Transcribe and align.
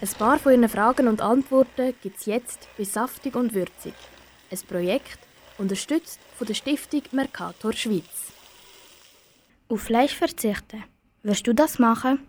Ein 0.00 0.08
paar 0.16 0.38
von 0.38 0.52
Ihren 0.52 0.68
Fragen 0.68 1.08
und 1.08 1.20
Antworten 1.20 1.92
gibt 2.00 2.20
es 2.20 2.26
jetzt 2.26 2.68
bei 2.78 2.84
Saftig 2.84 3.34
und 3.34 3.52
Würzig. 3.52 3.94
Ein 4.48 4.58
Projekt, 4.68 5.18
unterstützt 5.58 6.20
von 6.36 6.46
der 6.46 6.54
Stiftung 6.54 7.02
Mercator 7.10 7.72
Schweiz. 7.72 8.32
Auf 9.68 9.82
Fleisch 9.82 10.14
verzichten. 10.14 10.84
Wirst 11.24 11.48
du 11.48 11.52
das 11.52 11.80
machen? 11.80 12.20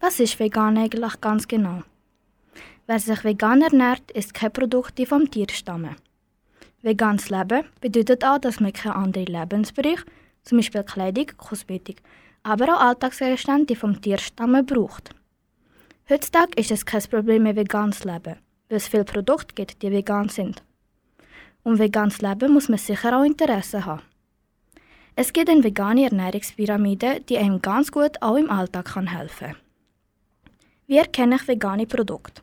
Was 0.00 0.18
ist 0.18 0.38
vegan 0.38 0.78
eigentlich 0.78 1.20
ganz 1.20 1.46
genau? 1.46 1.82
Wer 2.86 2.98
sich 2.98 3.22
vegan 3.22 3.60
ernährt, 3.60 4.10
isst 4.12 4.32
keine 4.32 4.50
Produkte 4.50 5.04
vom 5.04 5.30
Tier 5.30 5.46
stammen. 5.50 5.96
Veganes 6.80 7.28
Leben 7.28 7.66
bedeutet 7.82 8.24
auch, 8.24 8.38
dass 8.38 8.60
man 8.60 8.72
keine 8.72 8.96
anderen 8.96 9.26
Lebensbereiche, 9.26 10.04
zum 10.42 10.56
Beispiel 10.56 10.82
Kleidung, 10.82 11.26
Kosmetik, 11.36 12.00
aber 12.42 12.74
auch 12.74 12.80
Alltagsgegenstände, 12.80 13.66
die 13.66 13.76
vom 13.76 14.00
Tier 14.00 14.16
stammen, 14.16 14.64
braucht. 14.64 15.10
Heutzutage 16.08 16.60
ist 16.60 16.70
es 16.70 16.84
kein 16.84 17.02
Problem 17.02 17.44
mehr 17.44 17.56
veganes 17.56 18.04
Leben, 18.04 18.36
weil 18.68 18.76
es 18.76 18.88
viele 18.88 19.04
Produkte 19.04 19.54
gibt, 19.54 19.80
die 19.82 19.90
vegan 19.90 20.28
sind. 20.28 20.62
Um 21.62 21.78
veganes 21.78 22.20
Leben 22.20 22.52
muss 22.52 22.68
man 22.68 22.78
sicher 22.78 23.18
auch 23.18 23.24
Interesse 23.24 23.86
haben. 23.86 24.02
Es 25.16 25.32
gibt 25.32 25.48
eine 25.48 25.64
vegane 25.64 26.04
Ernährungspyramide, 26.04 27.20
die 27.20 27.38
einem 27.38 27.62
ganz 27.62 27.90
gut 27.90 28.20
auch 28.20 28.36
im 28.36 28.50
Alltag 28.50 28.94
helfen 28.94 29.48
kann. 29.48 29.56
Wie 30.86 30.98
erkenne 30.98 31.36
ich 31.36 31.48
vegane 31.48 31.86
Produkte? 31.86 32.42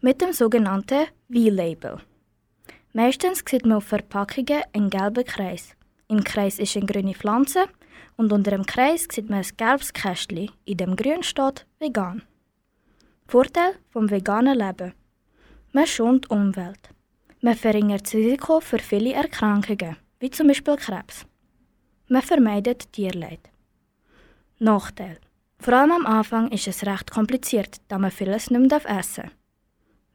Mit 0.00 0.22
dem 0.22 0.32
sogenannten 0.32 1.06
V-Label. 1.30 1.98
Meistens 2.94 3.44
sieht 3.46 3.66
man 3.66 3.76
auf 3.76 3.84
Verpackungen 3.84 4.62
einen 4.72 4.88
gelben 4.88 5.24
Kreis. 5.24 5.76
Im 6.08 6.24
Kreis 6.24 6.58
ist 6.58 6.76
eine 6.76 6.86
grüne 6.86 7.14
Pflanze 7.14 7.66
und 8.16 8.32
unter 8.32 8.52
dem 8.52 8.64
Kreis 8.64 9.06
sieht 9.12 9.28
man 9.28 9.40
ein 9.40 9.56
gelbes 9.58 9.92
Kästchen. 9.92 10.50
In 10.64 10.78
dem 10.78 10.96
grün 10.96 11.22
steht 11.22 11.66
vegan. 11.78 12.22
Vorteil 13.30 13.76
vom 13.90 14.10
veganen 14.10 14.58
Leben. 14.58 14.92
Man 15.70 15.86
schont 15.86 16.24
die 16.24 16.34
Umwelt. 16.34 16.88
Man 17.40 17.54
verringert 17.54 18.06
das 18.06 18.14
Risiko 18.14 18.58
für 18.58 18.80
viele 18.80 19.12
Erkrankungen, 19.12 19.96
wie 20.18 20.30
zum 20.30 20.48
Beispiel 20.48 20.74
Krebs. 20.74 21.24
Man 22.08 22.22
vermeidet 22.22 22.92
Tierleid. 22.92 23.38
Nachteil. 24.58 25.18
Vor 25.60 25.74
allem 25.74 25.92
am 25.92 26.06
Anfang 26.06 26.50
ist 26.50 26.66
es 26.66 26.84
recht 26.84 27.12
kompliziert, 27.12 27.76
da 27.86 27.98
man 27.98 28.10
vieles 28.10 28.50
nicht 28.50 28.68
mehr 28.68 28.98
essen 28.98 29.22
darf. 29.22 29.32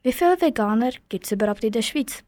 Wie 0.03 0.11
viele 0.11 0.41
Veganer 0.41 0.91
gibt 1.07 1.23
es 1.23 1.31
überhaupt 1.31 1.63
in 1.63 1.71
der 1.71 1.83
Schweiz? 1.83 2.21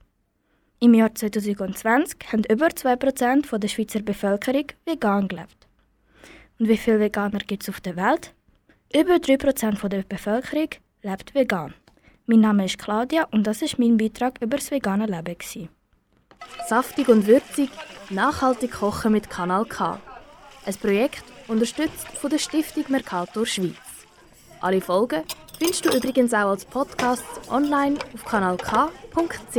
Im 0.80 0.94
Jahr 0.94 1.14
2020 1.14 2.32
haben 2.32 2.44
über 2.50 2.68
2% 2.68 3.58
der 3.58 3.68
Schweizer 3.68 4.02
Bevölkerung 4.02 4.68
vegan 4.86 5.28
gelebt. 5.28 5.68
Und 6.60 6.70
wie 6.70 6.78
viele 6.78 7.02
Veganer 7.02 7.40
gibt 7.40 7.64
es 7.64 7.70
auf 7.70 7.82
der 7.82 7.98
Welt? 7.98 8.34
Über 8.94 9.16
3% 9.16 9.90
der 9.90 10.04
Bevölkerung 10.04 10.70
lebt 11.02 11.36
vegan. 11.36 11.74
Mein 12.26 12.40
Name 12.40 12.66
ist 12.66 12.78
Claudia 12.78 13.28
und 13.32 13.46
das 13.46 13.62
ist 13.62 13.78
mein 13.78 13.98
Beitrag 13.98 14.42
über 14.42 14.56
das 14.56 14.72
vegane 14.72 15.06
Leben. 15.06 15.70
Saftig 16.70 17.10
und 17.10 17.28
würzig, 17.28 17.70
nachhaltig 18.10 18.72
kochen 18.72 19.12
mit 19.12 19.30
Kanal 19.30 19.66
K. 19.66 20.00
Ein 20.66 20.76
Projekt 20.76 21.24
unterstützt 21.50 22.08
von 22.08 22.30
der 22.30 22.38
Stiftung 22.38 22.86
Mercator 22.88 23.46
Schweiz. 23.46 23.76
Alle 24.62 24.80
Folgen 24.80 25.24
findest 25.60 25.84
du 25.86 25.90
übrigens 25.90 26.34
auch 26.34 26.52
als 26.52 26.64
Podcast 26.64 27.26
online 27.50 27.98
auf 28.14 28.24
kanalk.ch. 28.24 29.58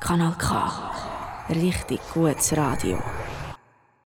Kanal 0.00 0.34
K. 0.38 0.90
Richtig 1.50 2.00
gutes 2.12 2.56
Radio. 2.56 2.98